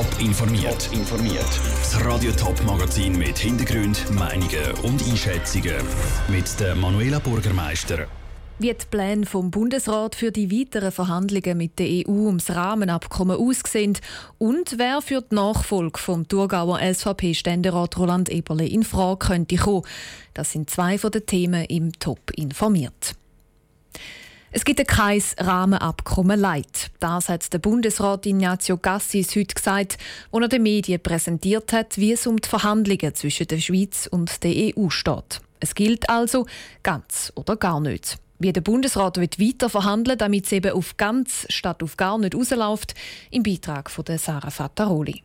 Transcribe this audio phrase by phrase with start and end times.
[0.00, 0.88] Top informiert.
[0.88, 1.60] Top informiert.
[1.76, 5.76] Das Radio Top Magazin mit Hintergrund, Meinungen und Einschätzungen
[6.28, 8.06] mit der Manuela Bürgermeister.
[8.58, 13.98] Wie die Pläne vom Bundesrat für die weiteren Verhandlungen mit der EU ums Rahmenabkommen aussehen
[14.38, 19.82] und wer für die Nachfolge vom Thurgauer SVP-Ständerat Roland Eberle in Frage könnte kommen.
[20.32, 23.19] Das sind zwei von den Themen im Top informiert.
[24.52, 26.90] Es gibt kein Rahmenabkommen Leid.
[26.98, 29.96] Das hat der Bundesrat Ignazio Gassis heute gesagt,
[30.32, 34.42] als er den Medien präsentiert hat, wie es um die Verhandlungen zwischen der Schweiz und
[34.42, 35.40] der EU steht.
[35.60, 36.46] Es gilt also
[36.82, 41.82] ganz oder gar nicht wie der Bundesrat weiter verhandeln damit es eben auf ganz statt
[41.82, 42.94] auf gar nicht rausläuft,
[43.30, 45.22] im Beitrag von der Sarah Fattaroli.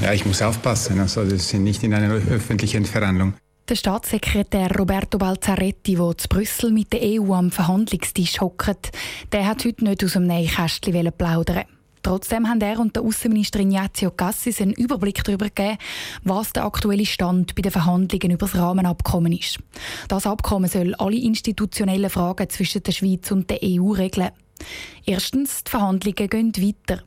[0.00, 3.34] Ja, ich muss aufpassen, also das sind nicht in einer öffentlichen Verhandlung.
[3.70, 8.90] Der Staatssekretär Roberto Balzaretti, der zu Brüssel mit der EU am Verhandlungstisch hockt,
[9.30, 11.66] der hat heute nicht aus dem Nähkästchen plaudern.
[12.02, 15.78] Trotzdem haben er und der Außenminister Ignazio Cassis einen Überblick darüber gegeben,
[16.24, 19.60] was der aktuelle Stand bei den Verhandlungen über das Rahmenabkommen ist.
[20.08, 24.30] Das Abkommen soll alle institutionellen Fragen zwischen der Schweiz und der EU regeln.
[25.06, 27.04] Erstens, die Verhandlungen gehen weiter.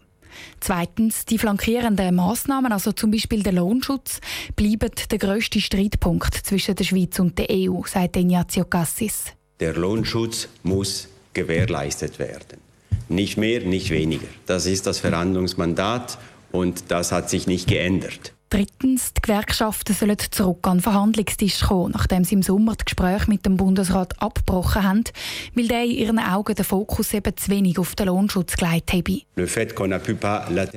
[0.59, 4.19] Zweitens, die flankierenden Massnahmen, also zum Beispiel der Lohnschutz,
[4.55, 9.25] bleiben der grösste Streitpunkt zwischen der Schweiz und der EU, sagt Ignazio Cassis.
[9.59, 12.59] Der Lohnschutz muss gewährleistet werden.
[13.09, 14.27] Nicht mehr, nicht weniger.
[14.45, 16.17] Das ist das Verhandlungsmandat
[16.51, 18.33] und das hat sich nicht geändert.
[18.53, 23.27] Drittens, die Gewerkschaften sollen zurück an den Verhandlungstisch kommen, nachdem sie im Sommer das Gespräch
[23.27, 25.03] mit dem Bundesrat abgebrochen haben,
[25.55, 29.21] weil der in ihren Augen den Fokus eben zu wenig auf den Lohnschutz gelegt habe.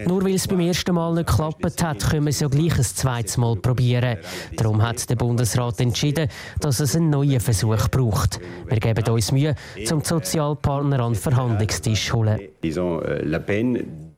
[0.07, 2.83] Nur weil es beim ersten Mal nicht geklappt hat, können wir es ja gleich ein
[2.83, 4.17] zweites Mal probieren.
[4.57, 8.41] Darum hat der Bundesrat entschieden, dass es einen neuen Versuch braucht.
[8.69, 9.55] Wir geben uns Mühe,
[9.93, 12.41] um die Sozialpartner an den Verhandlungstisch zu holen.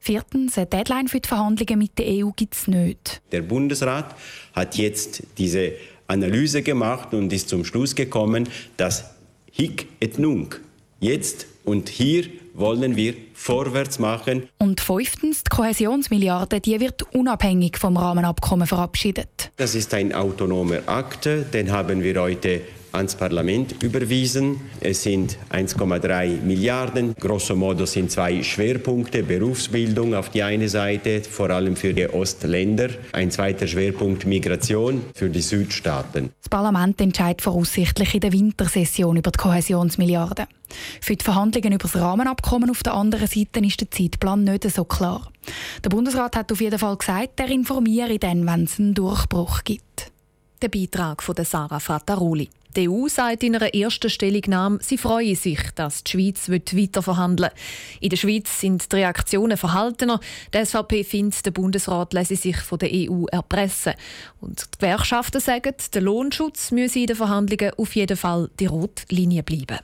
[0.01, 3.21] Viertens, eine Deadline für die Verhandlungen mit der EU gibt es nicht.
[3.33, 4.15] Der Bundesrat
[4.53, 5.73] hat jetzt diese
[6.07, 9.11] Analyse gemacht und ist zum Schluss gekommen, dass
[9.51, 10.61] hic et nunc,
[11.01, 12.25] jetzt und hier
[12.55, 14.49] wollen wir vorwärts machen.
[14.59, 19.53] Und fünftens, die Kohäsionsmilliarde, die wird unabhängig vom Rahmenabkommen verabschiedet.
[19.57, 22.63] Das ist ein autonomer Akt, den haben wir heute
[22.93, 24.61] ans Parlament überwiesen.
[24.81, 27.15] Es sind 1,3 Milliarden.
[27.15, 32.89] Grosso modo sind zwei Schwerpunkte Berufsbildung auf die eine Seite, vor allem für die Ostländer.
[33.13, 36.31] Ein zweiter Schwerpunkt Migration für die Südstaaten.
[36.41, 40.47] Das Parlament entscheidet voraussichtlich in der Wintersession über die Kohäsionsmilliarden.
[41.01, 44.85] Für die Verhandlungen über das Rahmenabkommen auf der anderen Seite ist der Zeitplan nicht so
[44.85, 45.31] klar.
[45.85, 50.11] Der Bundesrat hat auf jeden Fall gesagt, er informiere dann, wenn es einen Durchbruch gibt.
[50.61, 52.51] Der Beitrag von Sarah Frattaroli.
[52.77, 57.51] Die EU sagt in einer ersten Stellungnahme, sie freue sich, dass die Schweiz weiter verhandeln
[57.51, 57.99] will.
[58.01, 60.21] In der Schweiz sind die Reaktionen verhaltener.
[60.55, 63.95] Die SVP findet, der Bundesrat lasse sich von der EU erpressen.
[64.41, 69.03] Und die Gewerkschaften sagen, der Lohnschutz müsse in den Verhandlungen auf jeden Fall die rote
[69.09, 69.79] Linie bleiben.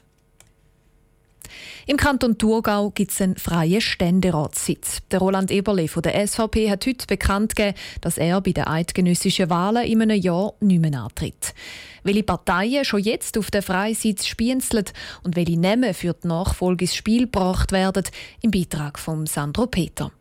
[1.86, 5.02] Im Kanton Thurgau gibt es einen freien Ständeratssitz.
[5.10, 9.50] Der Roland Eberle von der SVP hat heute bekannt gegeben, dass er bei den eidgenössischen
[9.50, 11.54] Wahlen in einem Jahr nicht mehr antritt.
[12.02, 14.84] Welche Parteien schon jetzt auf den Freisitz spienzeln
[15.22, 18.04] und welche Namen für die Nachfolge ins Spiel gebracht werden,
[18.42, 20.12] im Beitrag von Sandro Peter.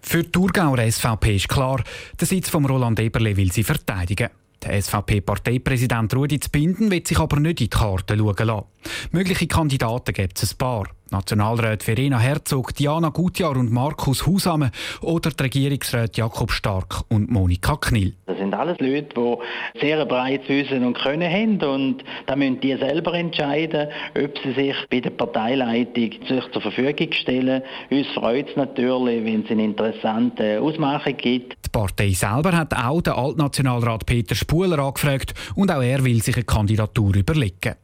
[0.00, 1.82] Für die Thurgauer SVP ist klar,
[2.20, 4.28] der Sitz von Roland Eberle will sie verteidigen.
[4.66, 8.66] Der SVP-Parteipräsident Rudi Zbinden wird sich aber nicht in die Karte schauen lassen.
[9.12, 10.86] Mögliche Kandidaten gibt es ein paar.
[11.10, 14.72] Nationalrat Verena Herzog, Diana Gutjahr und Markus Husamen
[15.02, 18.14] oder die Regierungsräte Jakob Stark und Monika Knill.
[18.26, 22.76] Das sind alles Leute, die sehr breites Wissen und Können haben und da müssen die
[22.76, 23.88] selber entscheiden,
[24.20, 27.62] ob sie sich bei der Parteileitung sich zur Verfügung stellen.
[27.88, 31.56] Uns freut es natürlich, wenn es eine interessante Ausmachung gibt.
[31.64, 36.34] Die Partei selber hat auch den Altnationalrat Peter Spuler angefragt und auch er will sich
[36.34, 37.74] eine Kandidatur überlegen.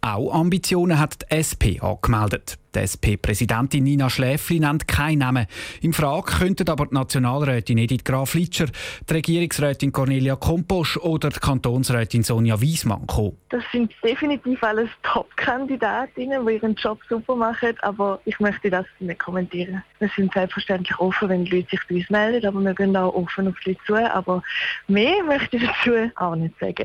[0.00, 2.56] Auch Ambitionen hat die SP angemeldet.
[2.78, 5.46] Die SP-Präsidentin Nina Schläfli nennt keinen Namen.
[5.82, 8.66] Im Frage könnten aber die Nationalrätin Edith Graf Litscher,
[9.08, 13.36] die Regierungsrätin Cornelia Komposch oder die Kantonsrätin Sonja Wiesmann kommen.
[13.48, 19.18] Das sind definitiv alles Top-Kandidatinnen, die ihren Job super machen, aber ich möchte das nicht
[19.18, 19.82] kommentieren.
[19.98, 23.12] Wir sind selbstverständlich offen, wenn die Leute sich bei uns melden, aber wir gehen auch
[23.12, 24.40] offen auf die Leute zu, aber
[24.86, 26.84] mehr möchte ich dazu auch nicht sagen.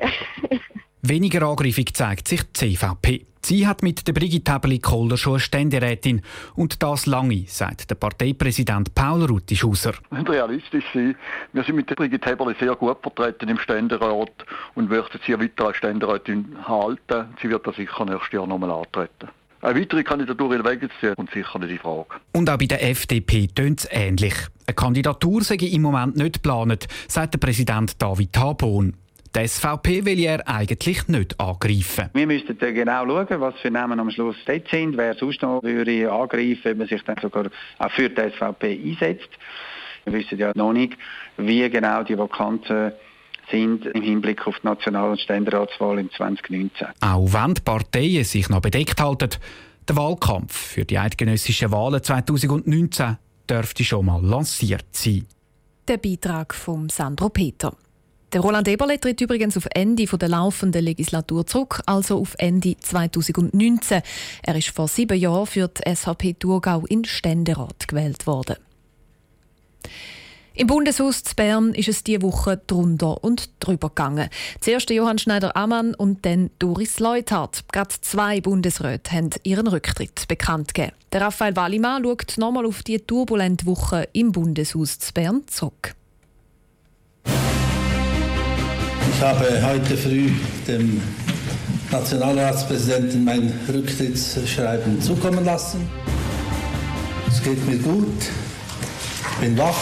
[1.05, 3.25] Weniger angriffig zeigt sich die CVP.
[3.41, 6.21] Sie hat mit der Brigitte Häberli-Kohler schon eine Ständerätin.
[6.55, 9.95] Und das lange, sagt der Parteipräsident Paul Ruttischhauser.
[10.13, 11.17] Realistisch sein.
[11.51, 14.31] Wir sind mit der Brigitte Häberli sehr gut vertreten im Ständerat
[14.75, 17.25] und möchten sie weiter als Ständerätin halten.
[17.41, 19.27] Sie wird da sicher nächstes Jahr nochmal antreten.
[19.59, 22.07] Eine weitere Kandidatur in den Weg zu ziehen, und sicher nicht die Frage.
[22.31, 24.35] Und auch bei der FDP tönt es ähnlich.
[24.67, 28.93] Eine Kandidatur sei im Moment nicht geplant, sagt der Präsident David Habon.
[29.35, 32.09] Die SVP will er eigentlich nicht angreifen.
[32.13, 36.11] Wir müssten genau schauen, was für Namen am Schluss dort sind, wer sonst noch würde
[36.11, 37.45] angreifen, wenn man sich dann sogar
[37.79, 39.29] auch für die SVP einsetzt.
[40.05, 40.93] Wir wissen ja noch nicht,
[41.37, 42.91] wie genau die Vakanzen
[43.49, 46.87] sind im Hinblick auf die National- und Ständeratswahl im 2019.
[47.01, 49.29] Auch wenn die Parteien sich noch bedeckt halten,
[49.87, 53.17] der Wahlkampf für die eidgenössischen Wahlen 2019
[53.49, 55.25] dürfte schon mal lanciert sein.
[55.87, 57.75] Der Beitrag von Sandro Peter.
[58.33, 64.01] Der Roland Eberle tritt übrigens auf Ende der laufenden Legislatur zurück, also auf Ende 2019.
[64.41, 68.55] Er ist vor sieben Jahren für die SHP Thurgau in Ständerat gewählt worden.
[70.55, 74.29] Im Bundeshaus zu Bern ist es diese Woche drunter und drüber gegangen.
[74.61, 77.65] Zuerst Johann Schneider-Ammann und dann Doris Leuthardt.
[77.71, 80.95] Gerade zwei Bundesräte haben ihren Rücktritt bekannt gegeben.
[81.11, 85.95] Der Raphael Wallimann schaut nochmal auf die turbulente Woche im Bundeshaus zu Bern zurück.
[89.15, 90.31] Ich habe heute früh
[90.67, 91.01] dem
[91.91, 95.87] Nationalratspräsidenten mein Rücktrittsschreiben zukommen lassen.
[97.27, 98.23] Es geht mir gut,
[99.39, 99.77] bin wach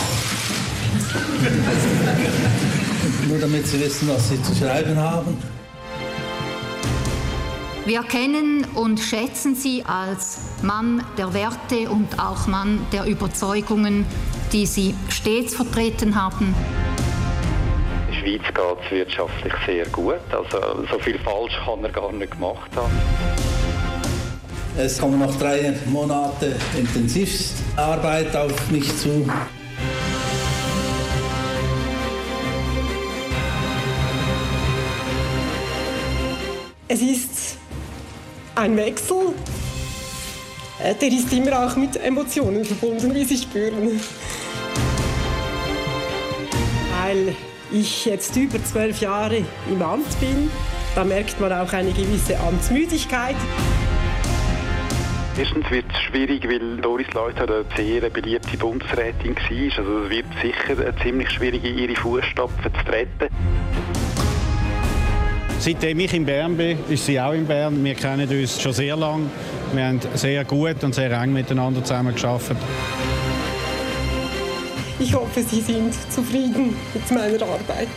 [3.27, 5.37] Nur damit Sie wissen, was Sie zu schreiben haben.
[7.85, 14.05] Wir kennen und schätzen Sie als Mann der Werte und auch Mann der Überzeugungen,
[14.53, 16.53] die Sie stets vertreten haben.
[18.23, 20.19] In der Schweiz geht es wirtschaftlich sehr gut.
[20.31, 22.91] Also so viel falsch kann er gar nicht gemacht haben.
[24.77, 29.27] Es kommen noch drei Monate Intensivarbeit auf mich zu.
[36.87, 37.57] Es ist
[38.55, 39.33] ein Wechsel,
[40.83, 43.99] äh, der ist immer auch mit Emotionen verbunden, wie Sie spüren.
[47.01, 47.35] Weil
[47.71, 50.49] ich jetzt über zwölf Jahre im Amt bin,
[50.95, 53.35] da merkt man auch eine gewisse Amtsmüdigkeit.
[55.37, 59.77] Erstens wird es schwierig, weil Doris Leuthard eine sehr beliebte Bundesrätin war.
[59.77, 63.33] Also es wird sicher ziemlich schwierig, in ihre Fußstapfen zu treten.
[65.59, 67.83] Seitdem ich in Bern bin, ist sie auch in Bern.
[67.83, 69.29] Wir kennen uns schon sehr lange.
[69.73, 72.57] Wir haben sehr gut und sehr eng miteinander zusammengearbeitet.
[75.01, 77.89] Ich hoffe, Sie sind zufrieden mit meiner Arbeit.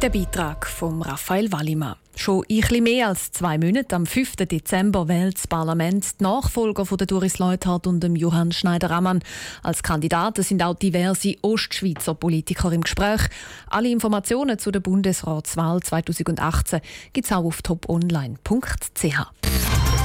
[0.00, 1.96] Der Beitrag von Raphael Wallimann.
[2.14, 4.36] Schon ein bisschen mehr als zwei Monate, am 5.
[4.36, 9.24] Dezember, wählt das Parlament die Nachfolger von Doris Leuthard und dem Johann Schneider-Ammann.
[9.64, 13.22] Als Kandidaten sind auch diverse Ostschweizer Politiker im Gespräch.
[13.66, 16.80] Alle Informationen zu der Bundesratswahl 2018
[17.12, 19.77] gibt es auch auf toponline.ch.